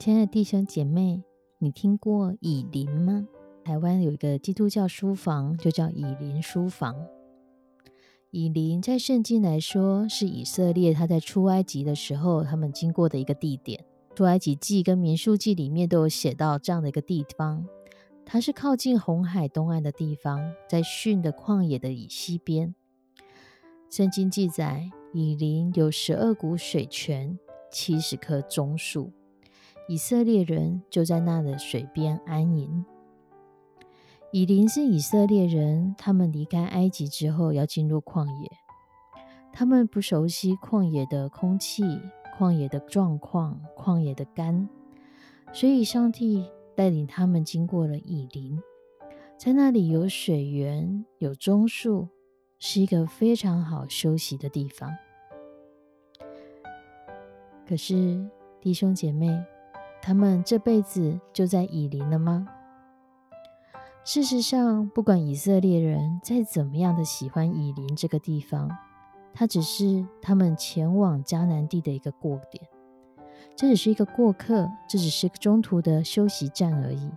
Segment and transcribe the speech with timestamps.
[0.00, 1.22] 亲爱的弟兄姐妹，
[1.58, 3.28] 你听过以林吗？
[3.62, 6.96] 台湾有一个基督教书房，就叫以林书房。
[8.30, 13.84] 以林在圣经来说，是以色列他在出埃及的时候，他们经过的一个地点。
[14.14, 17.66] 出埃及记跟民数记里面都有写到这样的一个地方，
[18.24, 22.74] 它是靠近红海东岸的地方，在逊的旷野的以西边。
[23.90, 27.38] 圣经记载，以林有十二股水泉，
[27.70, 29.12] 七十棵棕树。
[29.90, 32.84] 以色列人就在那的水边安营。
[34.30, 38.48] 以琳是以色列人，他们离开埃及之后要进入旷野，
[39.52, 41.82] 他们不熟悉旷野的空气、
[42.38, 44.68] 旷野的状况、旷野的干，
[45.52, 48.62] 所以上帝带领他们经过了以琳，
[49.36, 52.06] 在那里有水源、有棕树，
[52.60, 54.88] 是一个非常好休息的地方。
[57.66, 58.24] 可是
[58.60, 59.26] 弟兄姐妹。
[60.02, 62.46] 他们这辈子就在以林了吗？
[64.02, 68.70] 事实上，不管以色列人再怎么样的喜欢以林这个地方，
[69.34, 72.66] 它只是他们前往迦南地的一个过点。
[73.54, 77.10] 这只是一个过客，这只是中途的休息站而已。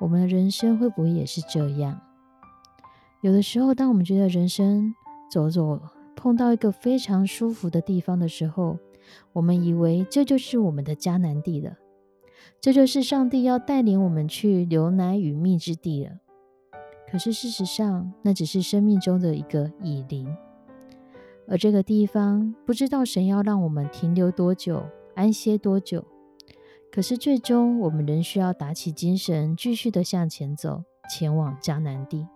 [0.00, 2.00] 我们的人生会不会也是这样？
[3.20, 4.94] 有的时候，当我们觉得人生
[5.30, 5.78] 走走
[6.16, 8.78] 碰到一个非常舒服的地方的时候，
[9.32, 11.78] 我们以为这就是我们的迦南地了，
[12.60, 16.18] 这就是上帝要带领我们去流奶与蜜之地了。
[17.10, 20.26] 可是事实上，那只是生命中的一个以林，
[21.46, 24.82] 而这个地方不知道神要让我们停留多久、
[25.14, 26.04] 安歇多久。
[26.90, 32.26] 可是最终，我们仍需要打起精神，继续的向前走，前往迦南地。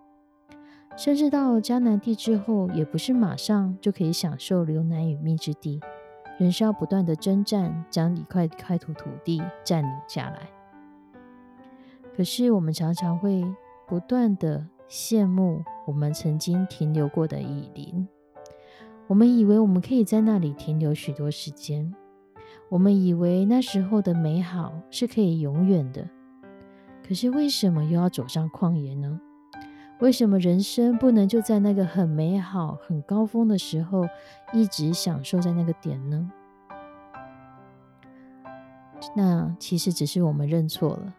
[0.95, 5.79] 甚至到迦南地之后，也不是马上就可以享受流奶与蜜之地。
[6.37, 10.49] 人是要不断的征战，将一块块土土地占领下来。
[12.15, 13.43] 可是我们常常会
[13.87, 18.07] 不断的羡慕我们曾经停留过的雨林，
[19.07, 21.93] 我们以为我们可以在那里停留许多时间，
[22.69, 26.07] 我们以为那时候的美好是可以永远的。
[27.07, 29.19] 可是为什么又要走上旷野呢？
[29.99, 34.07] 为什么人生不能就在那个很美好、很高峰的时候，
[34.53, 36.31] 一直享受在那个点呢？
[39.15, 41.13] 那其实只是我们认错了，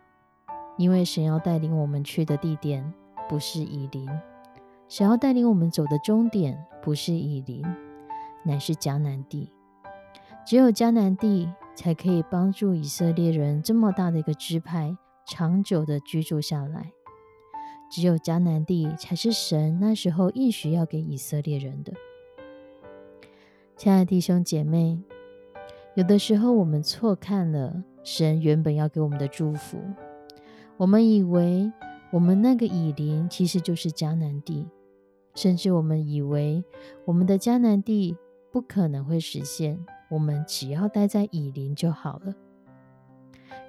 [0.77, 2.93] 因为神要带领我们去的地点
[3.29, 4.09] 不是以林，
[4.89, 7.65] 神要带领我们走的终点不是以林，
[8.45, 9.53] 乃是迦南地。
[10.47, 14.97] 只有迦南地才可以帮助以色列人这么大的一个支派
[15.27, 16.93] 长久的居住下来。
[17.91, 21.93] 只有迦南地才是神那时候应许要给以色列人的。
[23.77, 25.01] 亲爱的弟兄姐妹，
[25.95, 29.79] 有的时候我们错看了神原本要给我们的祝福，
[30.77, 31.73] 我们以为
[32.11, 34.67] 我们那个以林其实就是迦南地，
[35.35, 36.65] 甚至我们以为
[37.05, 38.17] 我们的迦南地
[38.51, 39.79] 不可能会实现，
[40.11, 42.35] 我们只要待在以林就好了。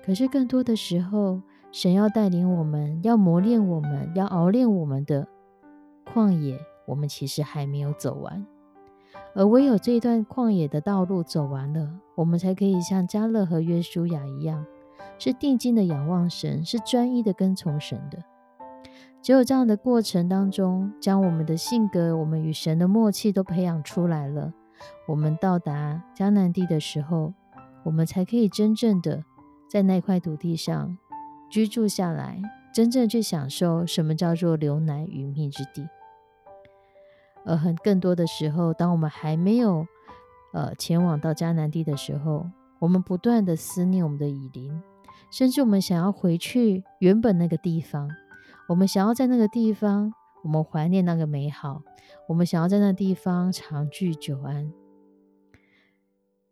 [0.04, 5.28] 可是更多的时候，神要带领我们，要磨练我们，要熬练我们的
[6.12, 8.46] 旷野，我们其实还没有走完。
[9.36, 14.66] 而唯有这一段旷野的道路走完了，我们才可以像加勒和约书亚一样，
[15.20, 18.24] 是定睛的仰望神，是专一的跟从神的。
[19.22, 24.52] 只有这样的过程当中，将我们的性格、我们与神的默契都培养出来了，
[25.08, 27.34] 我们到达迦南地的时候，
[27.84, 29.24] 我们才可以真正的
[29.70, 30.98] 在那块土地上。
[31.50, 32.42] 居住下来，
[32.74, 35.88] 真正去享受什么叫做流奶与蜜之地。
[37.46, 39.88] 而很更多的时候，当我们还没有
[40.54, 42.50] 呃前往到迦南地的时候，
[42.80, 44.82] 我们不断的思念我们的以琳，
[45.32, 48.10] 甚至我们想要回去原本那个地方，
[48.68, 50.14] 我们想要在那个地方，
[50.44, 51.82] 我们怀念那个美好，
[52.28, 54.72] 我们想要在那地方长居久安。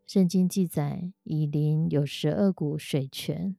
[0.08, 3.56] 圣经记载，以林有十二股水泉。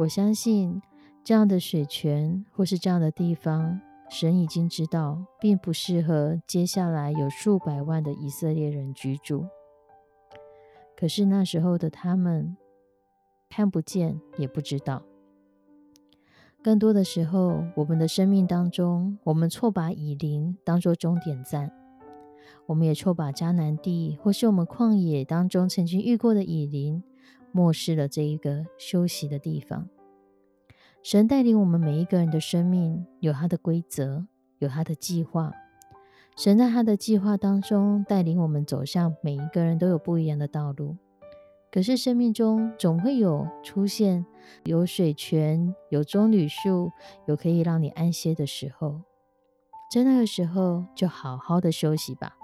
[0.00, 0.80] 我相信
[1.22, 9.44] 这样的水泉或是这样的地方，神已经知道，并不适合接下来有数百万的以色列人居住。
[10.96, 12.56] 可是那时候的他们
[13.50, 15.02] 看不见，也不知道。
[16.62, 21.70] 更多的时候，我们的生命当中，我们错把以林当作终点站。
[22.64, 27.02] 我们也错把迦南地，或是我们旷野当中曾经遇过的以林，
[27.52, 29.88] 漠视了这一个休息的地方。
[31.02, 34.26] 神带领我们每一个人的生命，有他的规则，
[34.58, 35.52] 有他的计划。
[36.36, 40.96] 神在他的计划当中带领我们走向每一个人都有不一样的道路。
[41.72, 44.26] 可是生命中总会有出现
[44.64, 46.90] 有水泉、有棕榈树、
[47.26, 49.02] 有可以让你安歇的时候，
[49.92, 52.36] 在那个时候就好好的休息吧。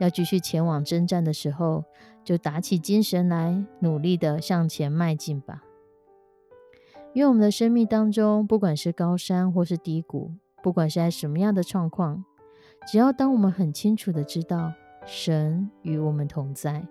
[0.00, 1.84] 要继续前往征战的时候，
[2.28, 5.62] 就打起精神来，努力的向前迈进吧。
[7.14, 10.32] 因为我们的生命当中，不管是高山或是低谷，
[10.62, 12.22] 不管是在什么样的状况，
[12.86, 14.74] 只要当我们很清楚的知道
[15.06, 16.86] 神与我们同在，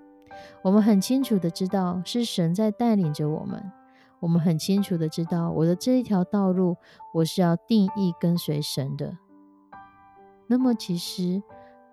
[0.64, 3.72] 我们很清楚的知道是神在带领着我们，
[4.20, 6.78] 我们很清楚的知道我的这一条道路，
[7.14, 9.16] 我是要定义跟随神的。
[10.48, 11.44] 那么其实。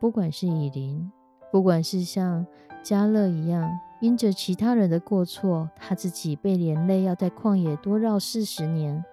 [0.00, 1.10] 不管是以琳，
[1.54, 2.44] 不管是像
[2.82, 9.04] 加勒一样，因着其他人的过错，他自己被连累要在旷野多绕四十年。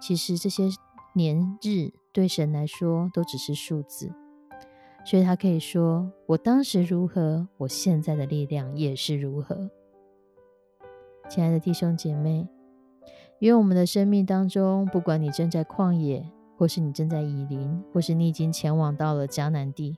[0.00, 0.64] 其实这些
[1.14, 4.12] 年日对神来说都只是数字，
[5.04, 9.70] 所以他可以说：“我当时如何，我现在的力量也是如何。”
[11.30, 12.48] 亲爱的弟兄姐妹，
[13.38, 16.28] 因为我们的生命当中，不管你正在旷野，
[16.58, 19.96] 或是你正在以林，或是你已经前往到了迦南地。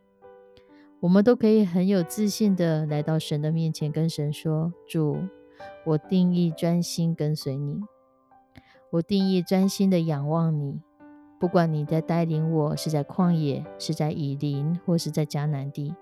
[1.02, 5.18] 我们都可以很有自信的来到神的面前，跟神说：“主，
[5.84, 7.80] 我定义专心跟随你，
[8.88, 10.80] 我定义专心的仰望你。
[11.40, 15.92] 不管你在带领我是在旷野，是在雨林，或是在迦南地，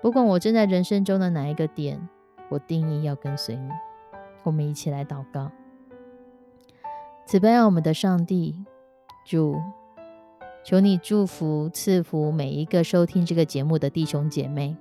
[0.00, 2.08] 不管我正在人生中的哪一个点，
[2.48, 3.68] 我定义要跟随你。”
[4.46, 5.50] 我们一起来祷告：
[7.26, 8.64] 慈悲我们的上帝，
[9.26, 9.60] 主。
[10.68, 14.76] 求你祝福赐福每一个收听这个节目的弟兄姐妹，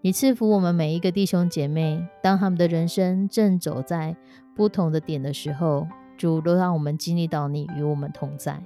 [0.00, 4.16] 你赐福我们每一个弟兄姐妹，当他们的人生正走在
[4.54, 8.58] 不同的点的时候，主都让我们经历到你与我们同在。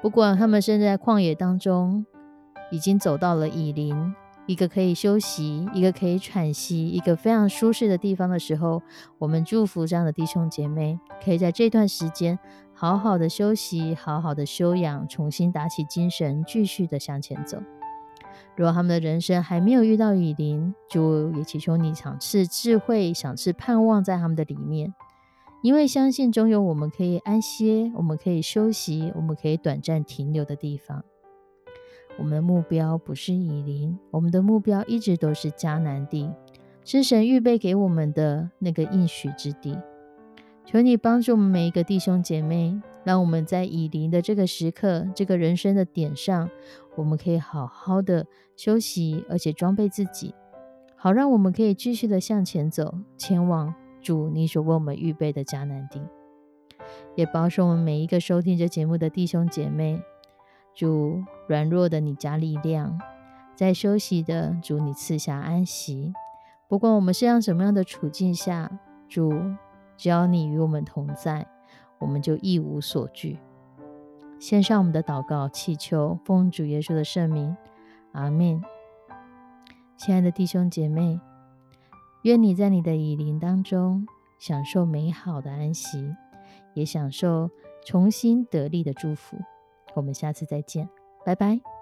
[0.00, 2.06] 不管他们身在旷野当中，
[2.70, 4.14] 已经走到了以林，
[4.46, 8.80] 一个可以休息、一个可以喘息、一个非常舒适的地方的时候，
[9.18, 12.38] 我们祝福这样的弟兄姐妹，可以在这段时间。
[12.76, 17.58] 好好的休息，好好的休养，重新打起精神，继续的向前走。
[18.56, 24.92] 如果他们的人生还没有遇到雨林，就也祈求你赏赐智慧，赏赐盼望在他们的里面，
[25.62, 31.04] 因为相信终有我们可以安歇，我们可以休息，我们可以短暂停留的地方。
[32.18, 36.30] 我们的目标不是雨林，我们的目标一直都是迦南地，
[36.84, 39.78] 是神预备给我们的那个应许之地。
[40.66, 46.48] 求你帮助我们每一个弟兄姐妹，让我们在以灵的这个时刻、这个人生的点上，
[46.96, 50.34] 我们可以好好的休息，而且装备自己，
[50.96, 56.00] 好让我们可以继续的向前走，前往主你所为我们预备的迦南地。
[57.14, 60.00] 也保守我们每一个收听这节目的弟兄姐妹，
[60.74, 62.98] 主软弱的你加力量，
[63.54, 66.12] 在休息的主你赐下安息。
[66.68, 69.30] 不管我们是让什么样的处境下，主。
[69.96, 71.46] 只要你与我们同在，
[71.98, 73.38] 我们就一无所惧。
[74.38, 77.56] 献上我们的祷告，祈求奉主耶稣的圣名，
[78.12, 78.62] 阿门。
[79.96, 81.18] 亲爱的弟兄姐妹，
[82.22, 84.06] 愿你在你的以灵当中
[84.38, 86.14] 享受美好的安息，
[86.74, 87.48] 也享受
[87.86, 89.38] 重新得力的祝福。
[89.94, 90.88] 我们下次再见，
[91.24, 91.73] 拜拜。